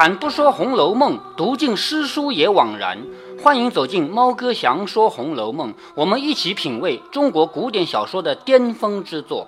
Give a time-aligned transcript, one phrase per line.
[0.00, 2.96] 开坛不说《红楼梦》，读尽诗书也枉然。
[3.42, 9.46] 欢迎走进猫哥祥说《红楼梦》，我们一起品味中国古典小说的巅峰之作。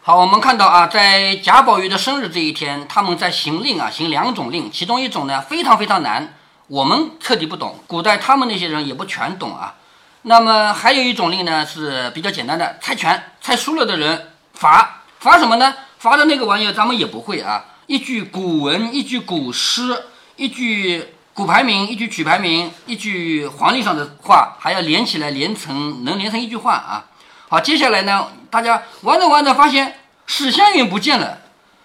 [0.00, 6.34] 好，我们看到啊，在贾宝玉的生日这一天，他们在行令啊，行两种令，其中一种呢非常非常难，
[6.68, 9.74] 我们彻底不懂，古代他们那些人也不全懂啊。
[10.22, 15.74] 那么还有一种令呢是比较简单的，猜拳，猜输了的人罚，罚什么呢？
[15.98, 17.64] 罚的那个玩意儿咱们也不会啊。
[17.86, 27.04] 一句古文，一句古诗，一句古排名，一句曲排名，一句黄历上的话，还要连起来，连成能连成一句话啊！
[27.48, 31.38] 好，接下来呢，大家玩着玩着发现史湘云不见了，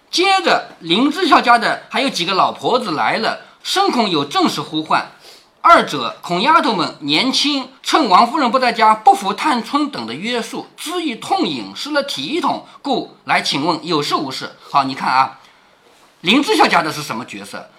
[0.10, 5.12] 接着林之孝家的还有几个老婆子来了，深恐有正式呼唤。
[5.62, 14.50] 二者恐丫头们年轻，趁王夫人不在家，不服探春等的约束，恣意痛饮，失了体统，故来请问有事无事？
[14.68, 15.38] 好，你看啊。
[16.22, 17.70] 林之孝家的是什么角色？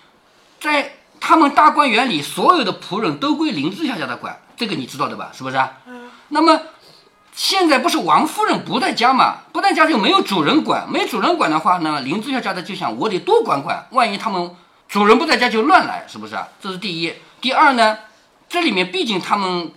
[0.60, 5.30] 在他们大观园里，所有的仆人都归林之孝家的管，这个你知道的吧？
[5.32, 5.56] 是不是？
[5.86, 6.10] 嗯。
[6.28, 6.60] 那么
[7.34, 9.38] 现在不是王夫人不在家嘛？
[9.52, 14.50] 不在家就没有主人管，没主人管的话呢，林之孝家的就想我得多管管，万一他们
[14.88, 16.48] 主人不在家就乱来，是不是啊？
[16.60, 17.14] 这是第一。
[17.40, 17.98] 第二呢，
[18.48, 19.70] 这里面毕竟他们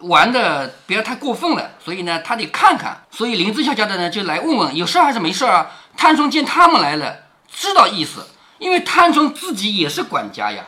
[0.00, 5.70] 玩的不要太过分了，所以呢他得看看，所以林之孝家的呢就来问问有事还是没事啊？
[5.96, 7.16] 探春见他们来了。
[7.50, 8.26] 知道意思，
[8.58, 10.64] 因为探春自己也是管家呀。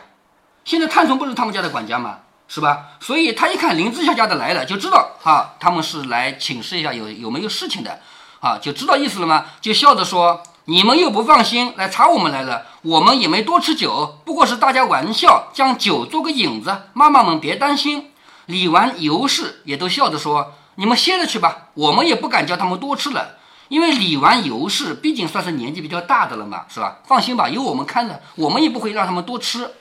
[0.63, 2.19] 现在探春不是他们家的管家吗？
[2.47, 2.89] 是吧？
[2.99, 8.01] 所以他一看林之孝家的来了，就知道啊，他们是来请示一下有有没有事情的，
[8.41, 9.45] 啊，就知道意思了吗？
[9.61, 16.77] 就笑着说：“你们又不放心来查我们来了，我们也没多吃酒，不过是大家玩笑，将酒做个引子。
[16.91, 18.11] 妈妈们别担心。”
[18.47, 23.35] 李纨、尤氏也都笑着说：“你们歇着去吧，我们也不敢叫他们多吃了。”
[23.71, 26.97] 因为李纨、尤氏毕竟算是年纪比较大的了嘛，是吧？
[27.07, 29.71] 放心吧，有我们看着，我们也不会让他们多吃。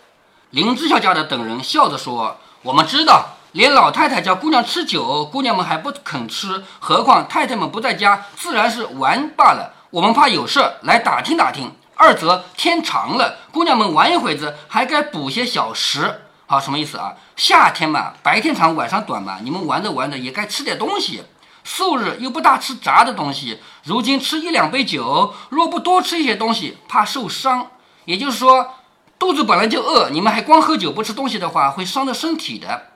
[0.50, 9.74] 林之孝家的等人笑着说：“我们知道，连老太太叫姑娘吃酒，姑娘们还不肯吃，何况太太们不在家，自然是玩罢了。
[9.90, 11.72] 我们怕有事来打听打听。
[11.96, 16.20] 二则天长了，姑娘们玩一会子，还该补些小食。
[16.46, 17.14] 好，什么意思啊？
[17.34, 21.24] 夏天嘛，白天长，晚上短嘛，你们玩着玩着也该吃点东西。”
[21.72, 27.70] 素日又不大吃炸的东西，如今吃一两杯酒，若不多吃一些东西，怕受伤。
[28.06, 28.74] 也就是说，
[29.20, 32.88] 肚子本来就饿，你们还光喝酒不吃东西的话，会伤到身体的。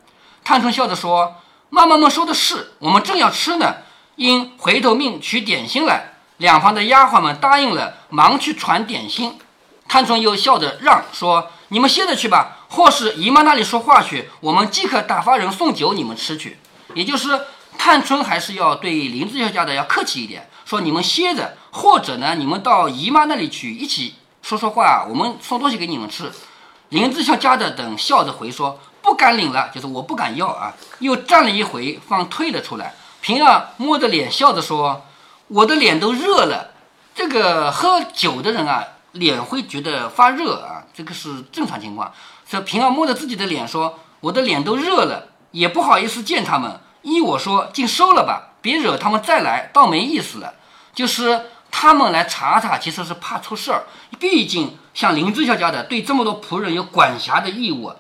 [0.43, 1.37] 探春笑着说
[1.71, 3.77] ：“妈妈们说的是，我们正要吃呢，
[4.17, 9.39] 因回头命取点心来。”两旁的丫鬟们答应了，忙去传点心。
[9.87, 16.59] 探春又笑着让说：“你们歇着去吧，或是姨妈那里说话去，我们即可打发人送酒你们吃去。”
[16.95, 17.41] 也就是。
[17.85, 26.33] 探春还是要对林之孝家的要客气一点，说你们歇着，或者呢，你们到姨妈那里去一起说说话，我们送东西给你们吃。
[26.89, 30.73] 林之孝家的等笑着回说不敢领了，就是我不敢要啊。
[31.01, 32.95] 又站了一回，方退了出来。
[33.21, 35.05] 平儿摸着脸笑着说
[35.49, 36.71] ：“我的脸都热了。”
[37.15, 42.11] 这个喝酒的人啊，脸会觉得发热啊，这个是正常情况。
[42.49, 50.55] 说平儿摸着自己的脸说：“我的脸都热了，也不好意思见他们。”依我说，尽收了吧，别惹他们再来，倒没意思了。
[50.93, 53.85] 就是他们来查查，其实是怕出事儿。
[54.19, 57.93] 毕竟像林之孝家的，对这么多仆人有管辖的义务，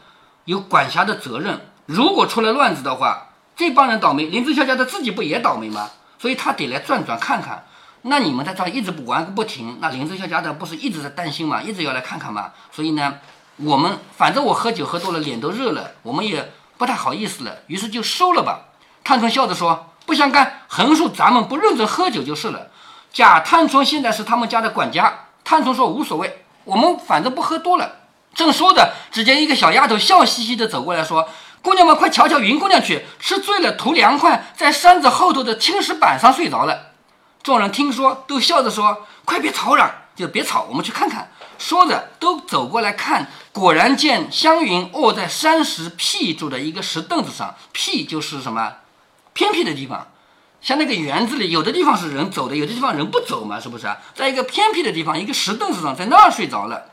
[0.47, 1.60] 有管辖的责任。
[1.87, 5.91] 如果出了乱子的话，这帮人倒霉，林之孝家的自己不也倒霉吗？
[6.19, 7.66] 所以他得来转转看看。
[8.03, 11.60] 那你们在这一直不玩个不停，那林之孝家的不是一直在担心吗？
[11.60, 12.53] 一直要来看看吗？
[12.72, 13.14] 所以呢，
[13.56, 18.66] 我们反正我喝酒喝多了，脸都热了，我们也不太好意思了，于是就收了吧。
[19.04, 22.69] 探春笑着说：“不相干，横竖咱们不认真喝酒就是了。”
[23.12, 25.26] 贾探春现在是他们家的管家。
[25.44, 27.93] 探春说：“无所谓，我们反正不喝多了。”
[28.34, 31.28] 正说着，只见一个小丫头笑嘻嘻地走过来说
[31.62, 36.87] ：“姑娘们，快瞧瞧云姑娘去，吃醉了图凉快，在山子后头的青石板上睡着了。”
[37.44, 48.73] 众人听说，都笑着说：“快别吵嚷，就别吵，我们去看看。”说着，都走过来看，果然见湘云卧在山石僻住的一个石凳子上，僻就是什么？
[49.34, 50.06] 偏僻的地方，
[50.62, 53.98] 像那个园子里，有的地方是人走的，有的地方人不走嘛，是不是啊？
[54.14, 56.86] 在一个偏僻的地方，一个石凳子上，在那儿睡着了。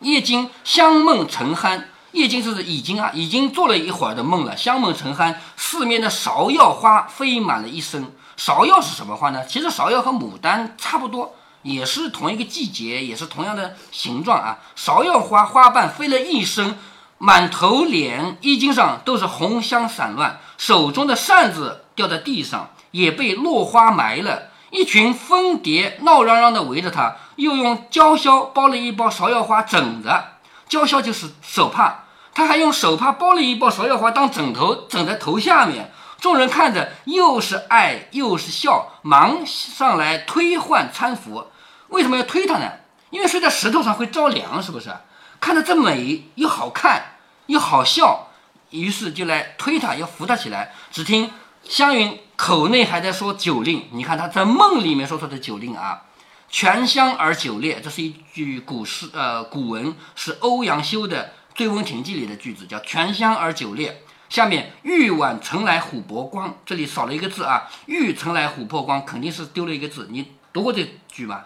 [0.00, 4.56] 夜惊香梦沉酣，夜惊就是已经啊，已经做了一会儿的梦了。
[4.56, 8.12] 香梦沉酣，四面的芍药花飞满了一身。
[8.36, 9.46] 芍药是什么花呢？
[9.46, 14.58] 其实芍药和牡丹差不多，也是同一个季节，也是同样的形状啊。
[14.76, 16.76] 芍药花花瓣飞了一身。
[17.16, 24.50] 满头脸衣襟上都是红香散乱，手中的扇子掉在地上，也被落花埋了。
[24.70, 30.32] 一群蜂蝶闹嚷嚷的围着他，又用胶销包了一包芍药花枕着。
[30.68, 35.92] 胶销就是手帕，他还用手帕包了一包芍药花当枕头，枕在头下面。
[36.20, 41.46] 众人看着，又是爱又是笑，忙上来推换搀扶。
[41.88, 42.72] 为什么要推他呢？
[43.10, 44.90] 因为睡在石头上会着凉，是不是？
[45.38, 48.28] 看着这美又好看又好笑，
[48.70, 50.72] 于是就来推他，要扶他起来。
[50.90, 51.30] 只听
[51.66, 56.02] 湘云口内还在说酒令，你看他在梦里面说出的酒令啊
[56.48, 61.24] ，“泉香而酒冽”，这是一句古诗，呃，古文是欧阳修的
[61.56, 63.92] 《醉翁亭记》里的句子，叫“泉香而酒冽”。
[64.28, 71.44] 下面“玉碗盛来琥珀光”，这里少了一个字啊，“玉盛来琥珀光”肯定是丢了一个字，你读过这句吗？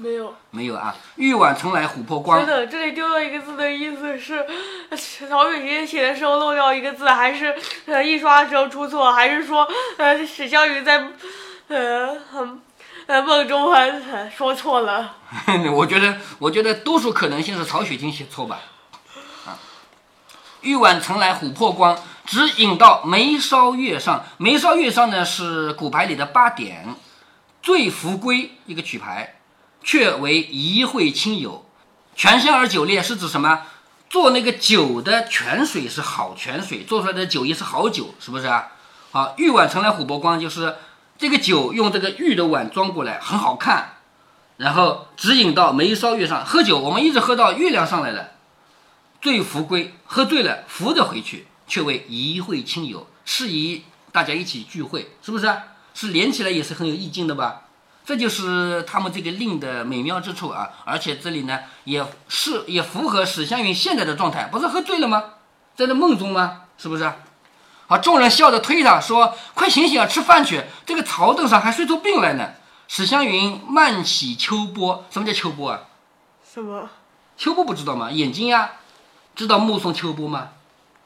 [0.00, 0.94] 没有，没有啊！
[1.16, 2.38] 玉碗盛来琥珀光。
[2.38, 4.46] 真的，这里丢了一个字的意思是，
[5.28, 7.52] 曹雪芹写的时候漏掉一个字，还是
[7.86, 11.08] 呃印刷的时候出错，还是说呃史湘云在
[11.66, 12.60] 呃很
[13.06, 15.16] 呃梦中还说错了？
[15.74, 18.60] 我觉得，我觉得多数可能性是曹雪芹写错吧。
[19.46, 19.58] 啊，
[20.60, 24.24] 玉碗盛来琥珀光，只引到眉梢月上。
[24.36, 26.94] 眉梢月上呢是骨牌里的八点，
[27.60, 29.34] 醉扶归一个曲牌。
[29.88, 31.64] 却为一会亲友，
[32.14, 33.62] 泉香而酒冽是指什么？
[34.10, 38.72] 做那个酒的泉水是好泉水，做出来的酒也是好酒，是不是啊？
[39.12, 40.76] 好，玉碗盛来琥珀光，就是
[41.16, 43.94] 这个酒用这个玉的碗装过来，很好看。
[44.58, 48.32] 然后指引到眉梢月上，喝酒我们一直喝到月亮上来了，
[49.22, 55.50] 醉扶归，喝醉了扶着回去，却为一会亲友，适宜大家一起聚会，是不是？
[55.94, 57.62] 是连起来也是很有意境的吧？
[58.08, 60.70] 这就是他们这个令的美妙之处啊！
[60.86, 65.24] 而且这里呢，也是也符合史湘云现在的状态，不是喝醉了吗？
[65.76, 66.62] 在那梦中吗？
[66.78, 67.12] 是不是？
[67.86, 70.64] 好，众人笑着推他说：“快醒醒啊，吃饭去！
[70.86, 72.52] 这个草凳上还睡出病来呢。”
[72.88, 75.80] 史湘云慢起秋波，什么叫秋波啊？
[76.50, 76.88] 什么？
[77.36, 78.10] 秋波不知道吗？
[78.10, 78.70] 眼睛呀，
[79.36, 80.48] 知道目送秋波吗？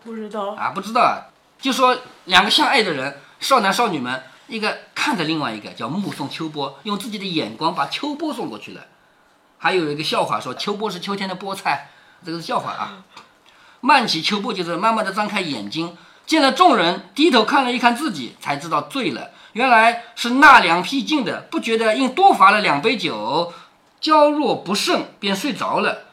[0.04, 1.34] 不知道啊，不知道啊。
[1.60, 4.22] 就说两个相爱的人，少男少女们。
[4.48, 8.82] 一个看着另外一个叫目送秋波，用自己的眼光把秋波送过去了。
[9.58, 11.90] 还有一个笑话说秋波是秋天的菠菜，
[12.24, 13.02] 这个是笑话啊。
[13.80, 19.32] 慢起秋波就是慢慢的张开眼睛，见了众人，低头看了一看自己，才知道醉了。
[19.54, 23.52] 原来是纳凉僻静的，不觉得因多罚了两杯酒，
[24.00, 26.04] 娇弱不胜，便睡着了。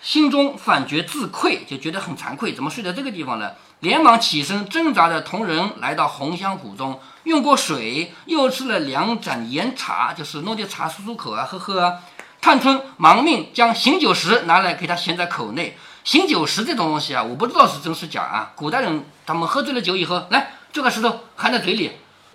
[0.00, 3.54] 心中反觉自愧，就觉得很惭愧，怎么睡在这个地方呢？
[3.80, 7.00] 连忙起身，挣扎着同人来到红香圃中。
[7.26, 11.94] 用过水，又吃了两盏盐茶，就是弄点茶漱漱口啊，喝喝啊。
[12.40, 15.76] 探春忙命将醒酒石拿来给他衔在口内。
[16.04, 18.52] 醒酒石这种东西啊，我不知道是真是假啊。
[18.54, 21.90] 古代人他们喝醉了酒以后，来这个石头含在嘴里，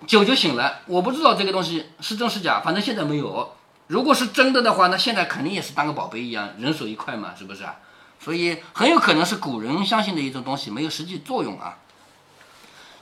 [0.06, 0.80] 酒就醒了。
[0.84, 3.50] 我不知道这个东西是真是假，反正现在没有。
[3.86, 7.76] 如果是真的的话，那现在肯定也是当个宝贝一样，人手一块嘛，是不是啊？
[8.20, 11.78] 所以很有可能是古人相信的一种东西，没有实际作用啊。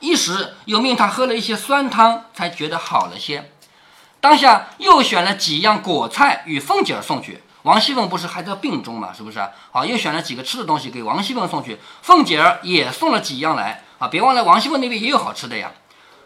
[0.00, 3.52] 一时又命他喝了一些酸汤，才觉得好了些。
[4.20, 7.42] 当下又选了几样果菜与凤姐儿送去。
[7.62, 9.38] 王熙凤不是还在病中嘛，是不是？
[9.70, 11.78] 好，又选了几个吃的东西给王熙凤送去。
[12.02, 14.08] 凤姐儿也送了几样来啊！
[14.08, 15.70] 别忘了，王熙凤那边也有好吃的呀。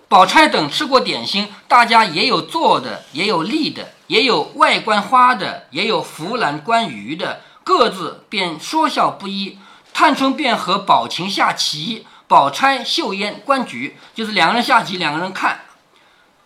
[0.06, 9.58] 宝钗等吃过点心，大家也有坐的，也有立的，也有外观花的，也有扶栏观鱼的，各自便说笑不一。
[9.92, 12.06] 探春便和宝琴下棋。
[12.26, 15.60] 宝钗、秀烟、观菊，就是两个人下棋，两个人看。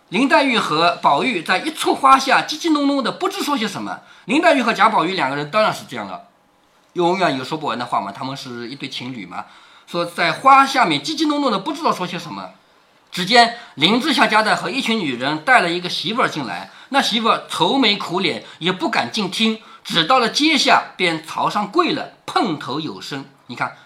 [0.09, 3.99] 林黛玉和宝玉在一簇花下叽叽哝哝的，不知说些什么。
[4.25, 6.23] 林黛玉和贾宝玉两个人当然是这样了，
[6.93, 8.11] 永远有说不完的话嘛。
[8.11, 9.45] 他们是一对情侣嘛，
[9.85, 12.49] 说在花下面叽叽哝哝的，不知道说些什么。
[13.11, 23.25] 只见林之孝家的和一群女人带了一个媳妇儿进来，那媳妇儿愁眉苦脸，也不敢进厅，只到了阶下便朝上跪了，碰头有声。
[23.47, 23.77] 你看。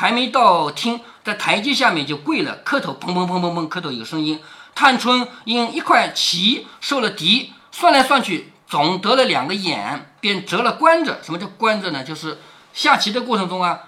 [0.00, 4.40] 还没到厅，在台阶下面就跪了，磕头，砰砰砰砰砰，磕头有声音。
[4.74, 11.20] 探春因一块棋受了敌，算来算去总得了两个眼，便折了关着。
[11.22, 12.02] 什么叫关着呢？
[12.02, 12.38] 就是
[12.72, 13.78] 下棋的过程中啊，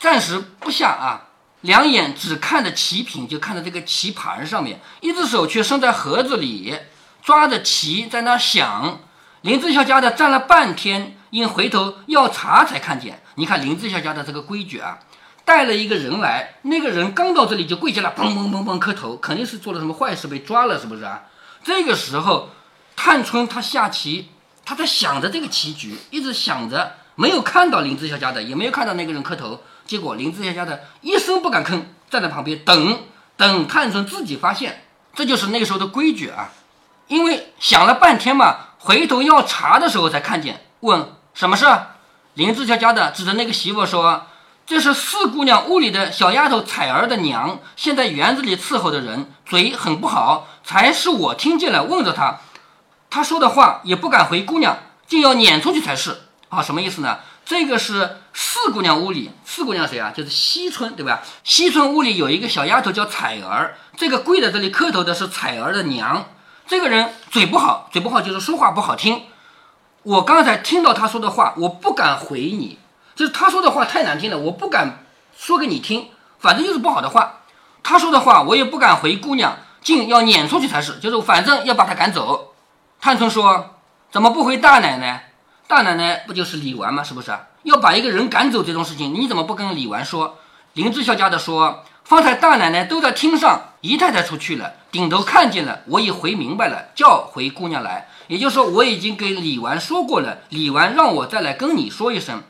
[0.00, 6.76] 暂时不下啊，两眼只看着棋品，就看着这个棋盘上面，一只手却伸在盒子里，
[7.22, 8.98] 抓着棋在那想。
[9.42, 13.22] 林志孝家的站了半天，因回头要茶才看见。
[13.36, 14.98] 你看林志孝家的这个规矩啊。
[15.52, 21.24] 带了一个人来，那个人刚到这里就跪下来，砰砰砰砰磕头，肯定是做了什么坏事被抓了，是不是啊？
[21.62, 22.48] 这个时候，
[22.96, 24.30] 探春她下棋，
[24.64, 29.60] 她在想着这个棋局，一直想着，没有看到林志孝家的，也没有看到那个人磕头。
[29.84, 33.00] 结果林志孝家的一声不敢吭，站在旁边等，
[33.36, 34.82] 等探春自己发现，
[35.14, 36.48] 这就是那个时候的规矩啊。
[37.08, 41.66] 因为想了半天嘛，回头要查的时候才看见，问什么事？
[42.32, 44.28] 林志孝家的指着那个媳妇说
[44.64, 52.38] ：“这是四姑娘屋里的小丫头彩儿的娘，现在园子里伺候的人，嘴很不好，才是我听见了，问着她，
[53.10, 56.62] 她说的话也不敢回姑娘，竟要撵出去才是啊！
[56.62, 57.18] 什么意思呢？
[57.44, 60.12] 这个是四姑娘屋里，四姑娘谁啊？
[60.16, 61.22] 就是西村，对吧？
[61.42, 66.24] 西村屋里有一个小丫头叫彩儿，这个跪在这里磕头的是彩儿的娘。
[66.68, 69.24] 这个人嘴不好，嘴不好就是说话不好听。
[70.04, 72.78] 我刚才听到他说的话，我不敢回你，
[73.14, 75.04] 就是他说的话太难听了，我不敢
[75.36, 77.40] 说给你听，反正就是不好的话。
[77.82, 82.54] 他说的话我也不敢回姑娘，竟要撵出去才是，就是反正要把他赶走。
[83.00, 83.76] 探春说
[84.12, 85.32] ：“怎么不回大奶奶？
[85.66, 87.02] 大奶奶不就是李纨吗？
[87.02, 87.32] 是不是？
[87.64, 90.38] 要把一个人赶走这种事情，你怎么不跟李纨说？”
[90.74, 102.42] 林志孝家的说：“方才大奶奶都在厅上，姨太太出去了，顶头看见了，我已回明白了，叫回姑娘来。”也就是说，我已经给李纨说过了，李纨让我再来跟你说一声。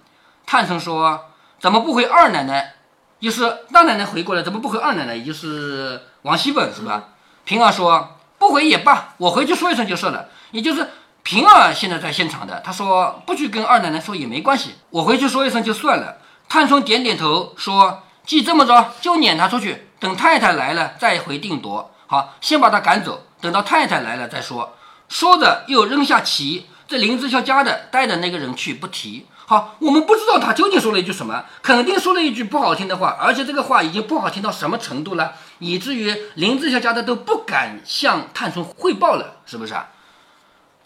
[0.46, 1.26] 探春说
[1.60, 2.74] ：“怎么不回二奶奶？
[3.20, 5.14] 就是大奶奶回过来，怎么不回二奶奶？
[5.14, 7.10] 也就是王熙凤是吧？”
[7.44, 10.86] 平儿说：“不回也罢，我回去说一声就是了。”也就是
[11.22, 16.18] 平儿现在在现场的，她说不去跟二奶奶说也没关系，我回去说一声就算了。
[16.48, 21.90] 探春点点头说：“既这么着，就撵她出去，等太太来了再回定夺。
[22.06, 24.74] 好，先把她赶走，等到太太来了再说。”
[25.08, 26.66] 说着，又扔下棋。
[26.88, 29.26] 这林之孝家的带着那个人去，不提。
[29.52, 39.88] 好，我们不知道他究竟说了一句什么，肯定说了一句不好听的话，而且这个话已经不好听到什么程度了，以至于林之孝家的都不敢向探春汇报了，是不是啊？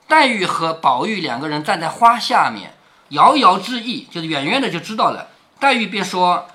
[0.08, 2.74] 黛玉和宝玉两个人站在花下面，
[3.10, 5.28] 遥遥之意，就是远远的就知道了。
[5.60, 6.48] 黛玉便说。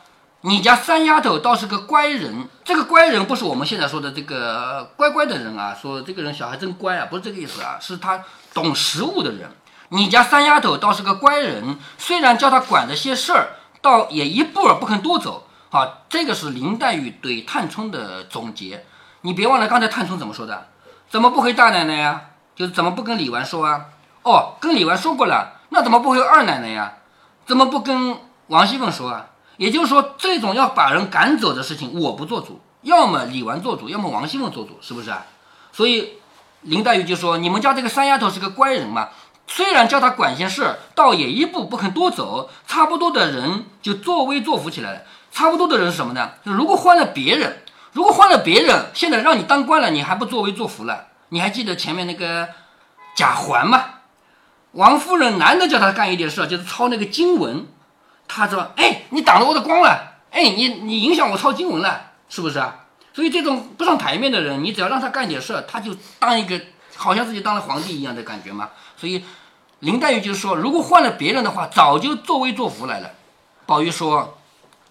[0.44, 9.52] 你家三丫头倒是个乖人，这个乖人不是我们现在说的这个乖乖的人啊，说这个人小孩真乖啊，不是这个意思啊，是他懂食物的人。
[9.94, 15.48] 你家三丫头倒是个乖人，虽然叫他管着些事儿，倒也一步儿不肯多走。
[15.70, 18.86] 好，这个是林黛玉对探春的总结。
[19.20, 20.70] 你别忘了刚才探春怎么说的，
[21.10, 22.22] 怎么不回大奶奶呀？
[22.56, 23.88] 就是怎么不跟李纨说啊？
[24.24, 26.94] 哦，跟李纨说过了，那怎么不回二奶奶呀？
[27.46, 28.16] 怎么不跟
[28.48, 29.28] 王熙凤说啊？
[29.58, 35.26] 也就是说，这种要把人赶走的事情，我不做主，要么李纨做主，要么王熙凤做主，是不是啊？
[35.74, 36.14] 所以
[36.62, 39.10] 林黛玉就说：“你们家这个三丫头是个乖人嘛，
[39.54, 42.50] 虽然叫他管些事，倒也一步不肯多走。
[42.66, 45.02] 差不多的人就作威作福起来了。
[45.30, 46.32] 差不多的人是什么呢？
[46.46, 51.08] 就如果换了别人，如果换了别人，现在让你当官了，你还不作威作福了？
[51.30, 52.48] 你还记得前面那个
[53.16, 53.84] 贾环吗？
[54.72, 57.68] 王夫人难得叫他干一点事，就是抄那个经文。”
[58.30, 62.86] 他说：“哎，你挡了我的光了，哎，你你影响我抄经文了，是不是啊？
[63.14, 66.58] 所以这种不上台面的人，你只要让他干点事，他就当一个
[67.02, 68.70] 好像自己当了皇帝一样的感觉嘛。
[68.96, 69.24] 所以
[69.80, 73.12] 林黛玉就是说，如果换了别人的话，早就作威作福来了。
[73.66, 74.38] 宝玉说：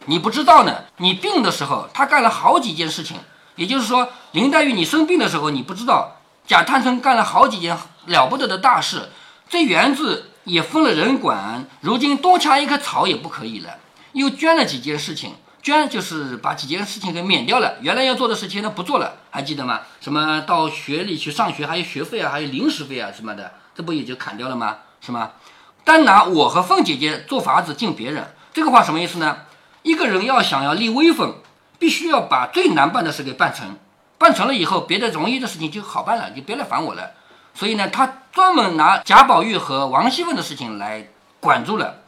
[0.06, 3.16] 你不知道呢，你病的时候，他干了好几件事情。
[3.56, 9.10] 也就是说，林黛玉你生病的时候，你不知道贾探春干了好几件了不得的大事。
[9.48, 13.76] 这园子。”也分了人管，如今多掐一棵草也不可以了，
[14.12, 19.80] 又捐了几件事情，捐就是把几件事情给免掉了，原来要做的事情呢不做了，还记得吗？
[20.00, 24.78] 什么到学里去上学还有学费啊，还有零食费啊什么的，这不也就砍掉了吗？
[25.00, 25.32] 是吗？
[25.84, 29.38] 单拿我和凤姐姐做法子敬别人，这个话什么意思呢？
[29.82, 31.36] 一个人要想要立威风，
[31.78, 33.76] 必须要把最难办的事给办成，
[34.18, 37.12] 办成了以后，别的容易的事情就好办了，就别来烦我了。
[37.54, 41.08] 所以呢，他专门拿贾宝玉和王熙凤的事情来
[41.40, 42.02] 管住了。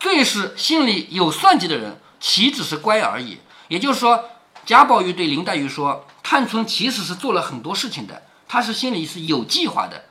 [0.00, 3.38] 最是心里有算计的人，岂只是乖而已？
[3.68, 4.24] 也就是说，
[4.64, 10.04] 贾宝玉对林黛玉说：“探春其实是做了很多事情的，他是心里是有计划的。”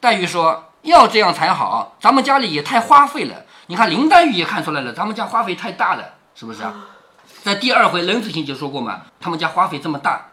[0.00, 3.44] 黛玉说：“要这样才好，咱们家里也太花费了。
[3.66, 6.86] 你看林黛玉也看出来了，咱们家花费太大了，是不是啊？
[7.42, 10.32] 在第二回冷子兴就说过嘛，他们家花费这么大，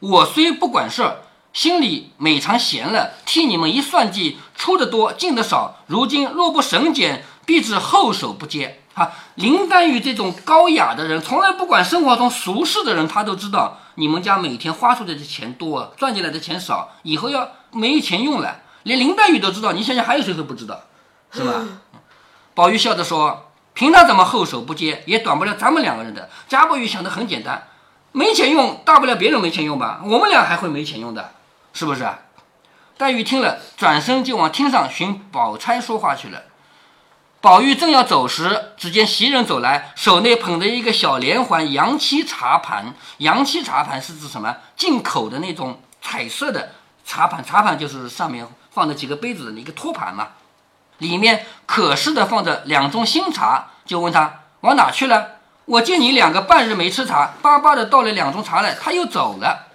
[0.00, 1.16] 我虽不管事儿。”
[1.50, 5.76] 心里每常闲了，替你们一算计，出的多，进的少。
[5.86, 8.82] 如今若不省俭，必致后手不接。
[8.98, 18.56] 哈，林黛玉这种高雅的人，从来不管生活中俗事的人，他都知道你们家每天花出来的钱多，赚进来的钱少，以后要没钱用了。
[18.82, 20.80] 连林黛玉都知道，你想想还有谁会不知道，
[21.30, 21.64] 是吧？
[22.54, 27.68] 宝玉笑着说：“凭他怎么后手不接，也短不了咱们两个人的。”贾宝玉想的很简单，
[28.12, 31.32] 没钱用，大不了别人没钱用吧，我们俩还会没钱用的。
[31.72, 32.18] 是不是啊？
[32.96, 36.42] 黛玉听了，转身就往厅上寻宝钗说话去了。
[37.40, 42.92] 宝玉正要走时，只见袭人走来，手内捧着一个小连环洋漆茶盘。
[43.18, 44.56] 洋漆茶盘是指什么？
[44.76, 46.72] 进口的那种彩色的
[47.06, 50.30] 茶盘，茶盘就是上面放着几个杯子的一个托盘嘛，
[50.98, 55.36] 里面可视的放着两盅新茶，就问他往哪去了？
[55.64, 59.68] 我见你两个半日没吃茶，巴巴的倒了两盅茶来，他又走了。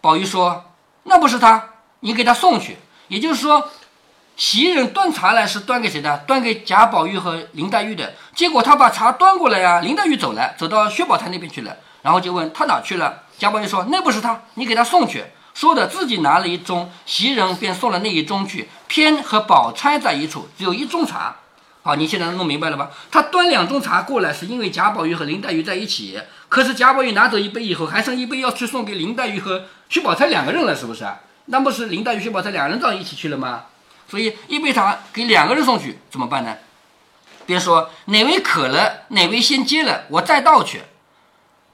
[0.00, 0.66] 宝玉说
[1.02, 1.70] ：“那不是他，
[2.00, 3.68] 你给他送去。”也就是说，
[4.36, 6.18] 袭人端茶来是端给谁的？
[6.26, 8.14] 端给贾宝玉和林黛玉的。
[8.34, 13.22] 结果他把茶端过来呀，林黛玉走了，走到薛宝钗那边去了，然后就问他哪去了。
[13.38, 15.24] 贾宝玉说：“那不是他，你给他送去。”
[15.54, 21.36] 说的自己拿了一盅，袭人便送了那一盅去，偏和宝钗在一处，只有一盅茶。
[21.82, 22.90] 好，你现在弄明白了吧？
[23.12, 26.20] 他端两盅茶过来，是因为贾宝玉和林黛玉在一起。
[26.48, 31.06] 可是贾宝玉拿走一杯以后，还剩一杯要去送给林黛玉和薛宝钗两个人了，是不是？
[31.46, 33.66] 那不是林黛玉、薛宝钗两人到一起去了吗？
[34.14, 36.56] 所以一杯茶给两个人送去，怎么办呢？
[37.46, 40.82] 别说哪位渴了，哪位先接了，我再倒去。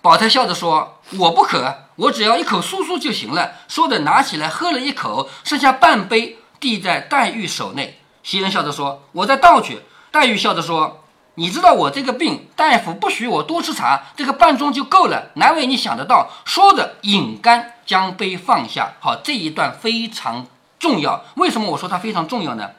[0.01, 8.01] 宝钗笑着说：“我不渴，我只要一口酥酥就行了。”说着拿起来喝了一口，剩下半杯递在黛玉手内。
[8.23, 11.05] 袭人笑着说：“我再倒去。”黛玉笑着说
[11.37, 18.95] ：“你知道我这个病，大夫不许我多吃茶，这个半盅就够了，难为你想得到。”说着饮干，将杯放下。
[18.99, 20.47] 好，这一段非常
[20.81, 21.25] 重要。
[21.37, 22.73] 为什么我说它非常重要呢？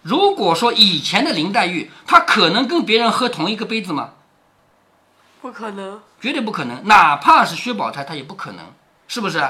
[0.00, 4.12] 如果说以前的林黛玉，她可能跟别人喝同一个杯子吗？
[5.42, 8.64] 不可能，绝对不可能，哪怕是薛宝钗，她也不可能，
[9.06, 9.46] 是不是？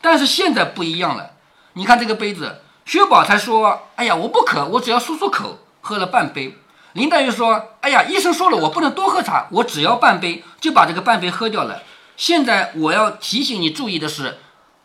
[0.00, 1.32] 但是现在不一样了，
[1.72, 6.56] 你看这个杯子，薛宝钗说：“哎呀，我不渴，我只要漱漱口，喝了半杯。”
[6.94, 11.82] 林黛玉说：“哎呀，医生说了，我不能多喝茶，我只要半杯，就把这个半杯喝掉了。”
[12.16, 14.38] 现在我要提醒你注意的是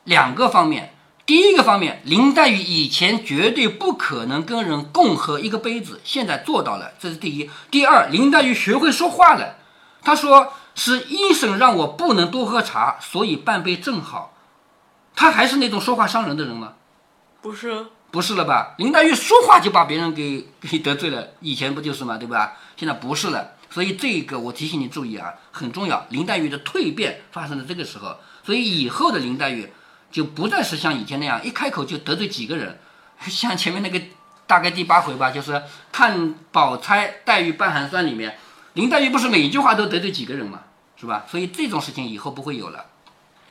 [0.05, 0.94] 两个方面。
[1.25, 7.49] 第一个方面，林黛玉以前绝对不可能跟人共喝一个杯子，现在做到了，这是第一。
[7.71, 9.55] 第二，林黛玉学会说话了。
[10.03, 14.33] 她说：“是医生让我不能多喝茶，所以半杯正好。”
[15.17, 16.73] 他还是那种说话伤人的人吗？
[17.41, 18.75] 不是，不是了吧？
[18.77, 22.57] 林黛玉说话就把别人给 给得罪了，以前不就是嘛，对吧？
[22.77, 26.05] 现在不是了，所以这个我提醒你注意啊，很重要。
[26.09, 29.71] 林黛玉的蜕变发生在这个时候，所以以后的林黛玉
[30.15, 32.79] 就不再是像以前那样一开口就得罪几个人，
[33.27, 34.01] 像前面那个
[34.47, 38.37] 大概第八回吧，就是看宝钗、黛玉半寒酸里面。
[38.75, 40.61] 林黛玉不是每一句话都得罪几个人嘛，
[40.95, 41.25] 是吧？
[41.29, 42.85] 所以这种事情以后不会有了。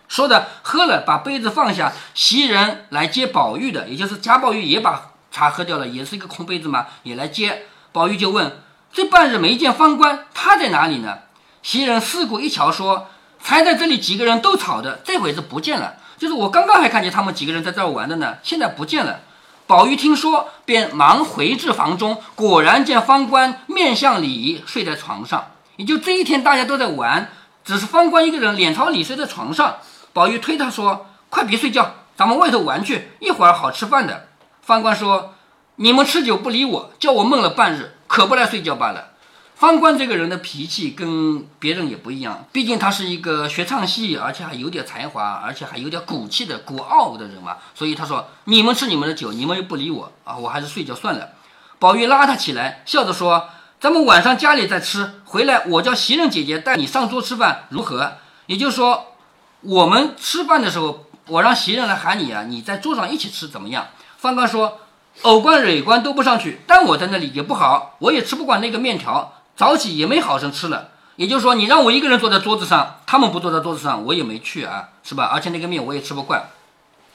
[0.09, 7.66] 说的喝了，把杯子放下，袭人来接宝玉的，也就是贾宝玉也把茶喝掉了，也是一个空杯子嘛，也来接。
[7.92, 11.18] 宝玉就问：这半日没见方官，他在哪里呢？
[11.62, 15.96] 袭人四顾一瞧，说：才在这里几个人都吵的，这会子不见了。
[16.18, 19.20] 就是我刚刚还看见他们几个人在这儿玩的呢，现在不见了。
[19.66, 25.53] 宝玉听说，便忙回至房中，果然见方官面向里睡在床上。
[25.77, 27.31] 也就这一天，大家都在玩，
[27.64, 29.77] 只是方官一个人脸朝里睡在床上。
[30.12, 34.29] 宝玉推他说：“快别睡觉，咱们外头玩去，一会儿好吃饭的。”
[34.61, 35.35] 方官说
[35.77, 39.09] ：“你们吃酒不理我，叫我闷了半日，可不来睡觉罢了。”
[39.55, 47.57] 方官这个人的脾气跟别人也不一样，毕竟他是一个学唱戏，而且还有点才华，而且还有点骨气的、古傲的人嘛。
[47.73, 51.31] 所以他说：“你们吃你们的酒，你们又不理我啊，我还是睡觉算了。”
[51.79, 58.14] 宝玉拉他起来，笑着说：“咱们晚上家里再吃，回来我叫袭人姐姐带你上桌吃饭，如何？”
[58.47, 59.14] 也就是说，
[59.61, 63.87] 我们吃饭的时候，我让袭人来喊你啊，你在桌上一起吃怎么样？
[64.19, 64.81] 方官说
[65.23, 75.31] ：“偶官、蕊官都不上去，但我在那里也不好，我也吃不惯那个面条。”早起也没好生吃了，也就是说，你让我一个人坐在桌子上，他们不坐在桌子上，我也没去啊，是吧？
[75.33, 76.51] 而且那个面我也吃不惯。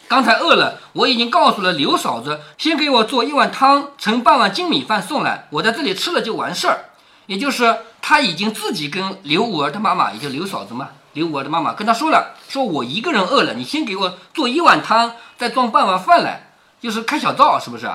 [0.08, 6.86] 刚才饿了，我已经告诉了刘嫂子，先给我做一碗汤，盛半碗精米饭送来，我在这里吃了就完事儿。
[7.28, 17.88] 也就是他已经自己跟刘五儿的妈妈，也就刘嫂子嘛，刘五儿的妈妈跟他说了，说我一个人饿了，你先给我做一碗汤，再装半碗饭来，就是开小灶，是不是？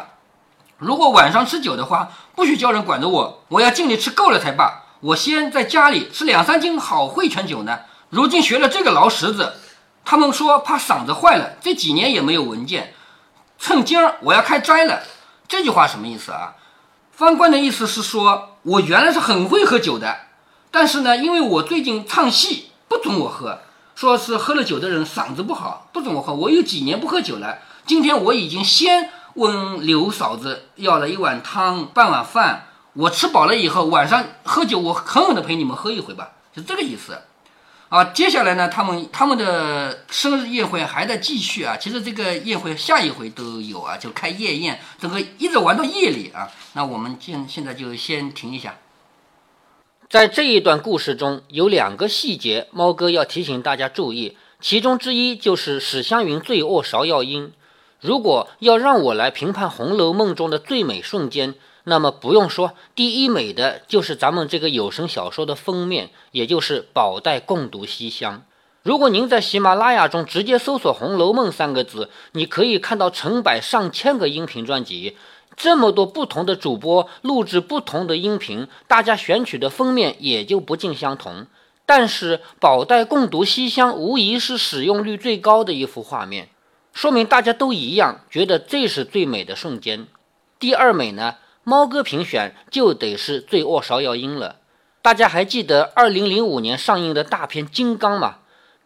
[0.85, 4.83] 如果晚上吃酒的话，不许叫人管着我，我要尽力吃够了才罢。
[5.01, 7.81] 我先在家里吃两三斤好汇泉酒呢。
[8.11, 9.55] 如今学了这个劳什子，
[10.05, 12.93] 他们说怕嗓子坏了，这几年也没有闻见。
[13.59, 15.01] 趁今儿我要开斋了。
[15.49, 16.55] 这句话什么意思啊？
[17.11, 20.15] 方官的意思是说，我原来是很会喝酒的，
[20.71, 23.61] 但是呢，因为我最近唱戏，不准我喝，
[23.95, 26.35] 说是喝了酒的人嗓子不好，不准我喝。
[26.35, 29.11] 我有几年不喝酒了，今天我已经先。
[29.35, 32.69] 问刘嫂子要了一碗汤，半碗饭。
[32.95, 37.19] 我吃饱了以后，晚上喝酒，我狠狠的陪你们喝一回吧，是这个意思。
[37.89, 41.77] 啊，接下来呢，他们他们的生日宴会还在继续啊。
[41.77, 46.49] 其实这个宴会下一回都有啊，就开夜宴，整个一直玩到夜里啊。
[46.75, 48.77] 那我们现现在就先停一下。
[50.09, 57.53] 在这一段故事中有两个细节，猫哥要提醒大家注意，其中之一就是史湘云醉卧芍药阴。
[58.05, 68.43] 如果要让我来评判《红楼梦》中的最美瞬间，那么不用说，第一美的就是咱们这个有声小说的封面，也就是“宝黛共读西厢”。
[68.85, 75.17] 如果您在喜马拉雅中直接搜索“红楼梦”三个字，你可以看到成百上千个音频专辑，
[75.57, 81.47] 这么多不同的主播录制不同的音频，大家选取的封面也就不尽相同。
[81.87, 86.51] 但是“宝黛共读西厢”无疑是使用率最高的一幅画面。
[86.95, 90.07] 说明大家都一样，觉得这是最美的瞬间。
[90.61, 94.61] 第二美呢，猫哥评选就得是《醉卧芍药鹰》了。
[95.03, 98.37] 大家还记得二零零五年上映的大片《金刚》吗？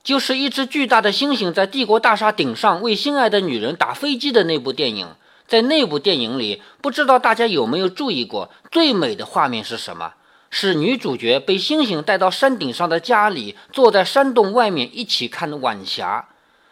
[0.03, 5.09] 就是一只巨大的猩猩在帝国大厦顶上为心爱的女人打飞机的那部电影。
[5.47, 10.15] 在那部电影里，不知道大家有没有注意过，最美的画面是什么？
[10.51, 16.29] 是女主角被猩猩带到山顶上的家里，坐在山洞外面一起看晚霞。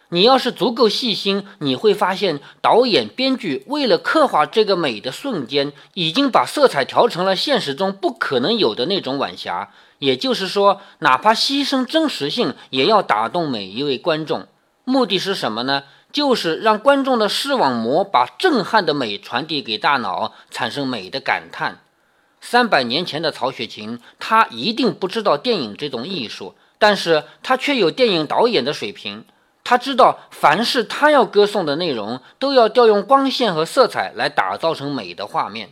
[0.09, 9.71] 你要是足够细心，你会发现导演、编剧为了刻画这个美的瞬间，已经把色彩调成了现实中不可能有的那种晚霞。
[9.99, 14.47] 也就是说，哪怕牺牲真实性，也要打动每一位观众。
[14.85, 15.83] 目的是什么呢？
[16.13, 21.79] 就是让观众的视网膜把震撼的美传递给大脑，产生美的感叹。
[22.39, 29.25] 三百年前的曹雪芹，他一定不知道电影这种艺术，但是他却有电影导演的水平。
[29.69, 35.71] 他知道，凡是他要歌颂的内容，都要调用光线和色彩来打造成美的画面。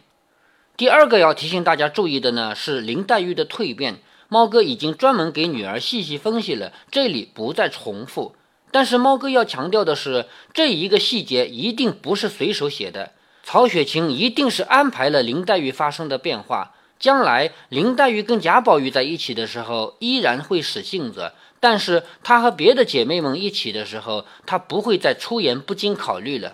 [0.76, 4.00] 第二个要提醒大家注意的呢，是林黛玉的蜕变。
[4.28, 8.36] 猫哥已经专门给女儿细细分析了，这里不再重复。
[8.70, 13.14] 但是猫哥要强调的是，这一个细节一定不是随手写的，
[13.46, 16.74] 曹雪芹一定是安排了林黛玉发生的变化。
[17.00, 21.32] 将来林黛玉跟贾宝玉在一起的时候，依然会使性子。
[21.66, 26.54] 但是她和别的姐妹们一起的时候，她不会再出言不经考虑了。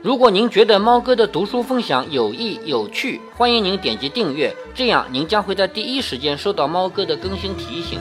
[0.00, 8.00] 如果您觉得猫哥的读书分享有益有趣，欢迎您点击订阅，这样您将会在第一时间收到猫哥的更新提醒。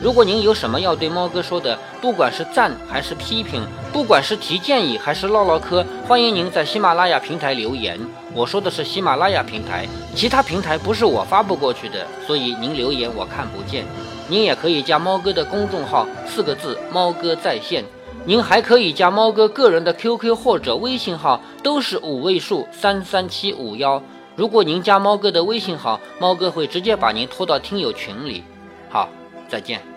[0.00, 7.98] 如果您有什么要对猫哥说的，不管是赞还是批评，不管是提建议还是唠唠嗑，欢迎您在喜马拉雅平台留言。
[8.32, 13.84] 我说的是喜马拉雅平台，其他平台不是我发布过去的，所以您留言我看不见。
[14.32, 17.84] 您也可以加猫哥的公众号，四个字“猫哥在线”。
[18.24, 24.02] 您还可以加猫哥个人的 QQ 或者微信号，都是五位数三三七五幺。
[24.34, 28.42] 如果您加猫哥的微信号，猫哥会直接把您拖到听友群里。
[28.88, 29.06] 好，
[29.50, 29.91] 再见。